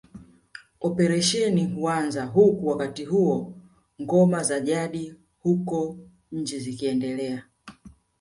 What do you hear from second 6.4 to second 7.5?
ziiendelea